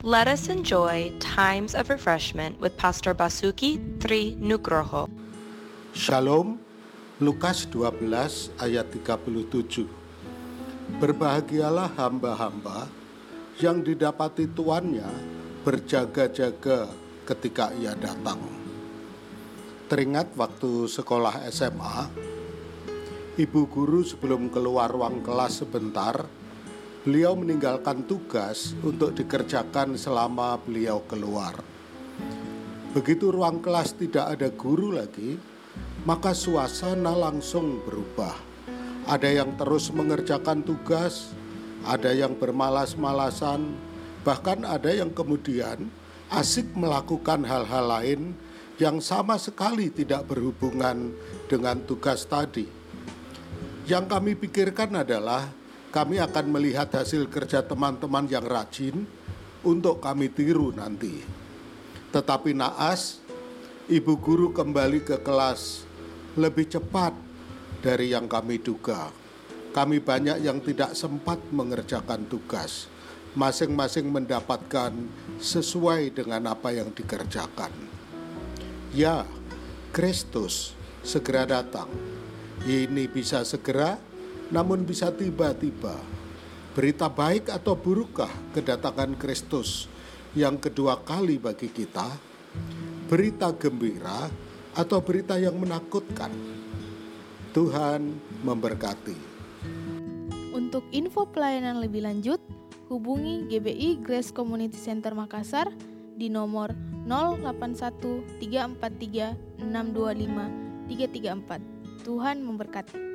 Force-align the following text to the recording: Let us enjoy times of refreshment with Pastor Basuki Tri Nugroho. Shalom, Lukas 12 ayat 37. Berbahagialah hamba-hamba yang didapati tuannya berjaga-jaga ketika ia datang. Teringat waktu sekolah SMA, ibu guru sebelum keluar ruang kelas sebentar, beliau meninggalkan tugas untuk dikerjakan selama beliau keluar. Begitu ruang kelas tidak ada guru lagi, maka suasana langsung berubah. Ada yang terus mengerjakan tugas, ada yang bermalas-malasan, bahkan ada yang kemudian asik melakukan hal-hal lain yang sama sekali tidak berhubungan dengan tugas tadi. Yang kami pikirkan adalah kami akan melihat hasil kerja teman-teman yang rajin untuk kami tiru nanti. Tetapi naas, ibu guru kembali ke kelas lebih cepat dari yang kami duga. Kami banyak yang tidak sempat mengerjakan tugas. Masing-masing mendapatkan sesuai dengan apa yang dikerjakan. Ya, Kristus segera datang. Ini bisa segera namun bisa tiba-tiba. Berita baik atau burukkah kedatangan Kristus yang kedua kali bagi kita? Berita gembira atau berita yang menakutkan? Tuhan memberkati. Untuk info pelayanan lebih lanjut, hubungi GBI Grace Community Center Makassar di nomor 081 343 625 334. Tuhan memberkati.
Let 0.00 0.32
us 0.32 0.48
enjoy 0.48 1.12
times 1.20 1.76
of 1.76 1.92
refreshment 1.92 2.56
with 2.56 2.72
Pastor 2.80 3.12
Basuki 3.12 3.76
Tri 4.00 4.32
Nugroho. 4.40 5.12
Shalom, 5.92 6.56
Lukas 7.20 7.68
12 7.68 8.08
ayat 8.64 8.88
37. 8.96 9.84
Berbahagialah 10.96 11.92
hamba-hamba 12.00 12.88
yang 13.60 13.84
didapati 13.84 14.48
tuannya 14.48 15.04
berjaga-jaga 15.68 16.88
ketika 17.28 17.68
ia 17.76 17.92
datang. 17.92 18.40
Teringat 19.84 20.32
waktu 20.32 20.88
sekolah 20.88 21.44
SMA, 21.52 22.08
ibu 23.36 23.68
guru 23.68 24.00
sebelum 24.00 24.48
keluar 24.48 24.88
ruang 24.88 25.20
kelas 25.20 25.60
sebentar, 25.60 26.24
beliau 27.00 27.32
meninggalkan 27.32 28.04
tugas 28.04 28.76
untuk 28.84 29.16
dikerjakan 29.16 29.96
selama 29.96 30.60
beliau 30.60 31.00
keluar. 31.08 31.56
Begitu 32.92 33.32
ruang 33.32 33.64
kelas 33.64 33.96
tidak 33.96 34.36
ada 34.36 34.52
guru 34.52 34.92
lagi, 34.92 35.40
maka 36.04 36.36
suasana 36.36 37.16
langsung 37.16 37.80
berubah. 37.88 38.36
Ada 39.08 39.42
yang 39.42 39.56
terus 39.56 39.88
mengerjakan 39.94 40.60
tugas, 40.60 41.32
ada 41.88 42.12
yang 42.12 42.36
bermalas-malasan, 42.36 43.72
bahkan 44.20 44.60
ada 44.68 44.92
yang 44.92 45.08
kemudian 45.08 45.88
asik 46.28 46.68
melakukan 46.76 47.42
hal-hal 47.48 47.84
lain 47.88 48.36
yang 48.76 49.00
sama 49.00 49.40
sekali 49.40 49.88
tidak 49.88 50.28
berhubungan 50.28 51.16
dengan 51.48 51.80
tugas 51.88 52.28
tadi. 52.28 52.68
Yang 53.88 54.04
kami 54.12 54.32
pikirkan 54.36 55.00
adalah 55.00 55.59
kami 55.90 56.22
akan 56.22 56.46
melihat 56.54 56.86
hasil 56.94 57.26
kerja 57.26 57.66
teman-teman 57.66 58.30
yang 58.30 58.46
rajin 58.46 59.02
untuk 59.66 59.98
kami 59.98 60.30
tiru 60.30 60.70
nanti. 60.70 61.18
Tetapi 62.14 62.54
naas, 62.54 63.18
ibu 63.90 64.14
guru 64.18 64.54
kembali 64.54 65.02
ke 65.02 65.18
kelas 65.18 65.82
lebih 66.38 66.70
cepat 66.70 67.10
dari 67.82 68.14
yang 68.14 68.30
kami 68.30 68.62
duga. 68.62 69.10
Kami 69.70 70.02
banyak 70.02 70.42
yang 70.42 70.62
tidak 70.62 70.94
sempat 70.94 71.38
mengerjakan 71.50 72.26
tugas. 72.26 72.90
Masing-masing 73.30 74.10
mendapatkan 74.10 74.90
sesuai 75.38 76.10
dengan 76.10 76.50
apa 76.50 76.74
yang 76.74 76.90
dikerjakan. 76.90 77.70
Ya, 78.90 79.22
Kristus 79.94 80.74
segera 81.06 81.46
datang. 81.46 81.86
Ini 82.66 83.06
bisa 83.06 83.46
segera 83.46 84.09
namun 84.50 84.82
bisa 84.82 85.14
tiba-tiba. 85.14 85.94
Berita 86.70 87.10
baik 87.10 87.50
atau 87.50 87.74
burukkah 87.74 88.30
kedatangan 88.54 89.18
Kristus 89.18 89.90
yang 90.38 90.62
kedua 90.62 91.02
kali 91.02 91.42
bagi 91.42 91.66
kita? 91.66 92.06
Berita 93.10 93.50
gembira 93.50 94.30
atau 94.78 95.02
berita 95.02 95.34
yang 95.34 95.58
menakutkan? 95.58 96.30
Tuhan 97.50 98.14
memberkati. 98.46 99.18
Untuk 100.54 100.86
info 100.94 101.26
pelayanan 101.26 101.82
lebih 101.82 102.06
lanjut, 102.06 102.38
hubungi 102.86 103.50
GBI 103.50 103.98
Grace 104.06 104.30
Community 104.30 104.78
Center 104.78 105.10
Makassar 105.18 105.66
di 106.14 106.30
nomor 106.30 106.70
081 107.10 108.38
343 108.38 109.66
625 109.66 110.86
334. 110.86 112.06
Tuhan 112.06 112.36
memberkati. 112.46 113.09